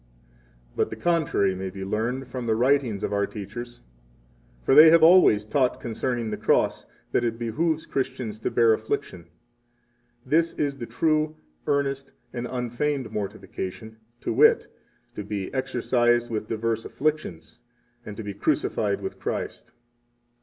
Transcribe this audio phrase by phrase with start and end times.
[0.75, 3.81] But the contrary may be learned 31 from the writings of our teachers.
[4.63, 9.27] For they have always taught concerning the cross that it behooves Christians to bear afflictions.
[10.25, 11.35] This is the true,
[11.65, 14.73] 32 earnest, and unfeigned mortification, to wit,
[15.13, 17.59] to be exercised with divers afflictions,
[18.03, 19.71] and to be crucified with Christ.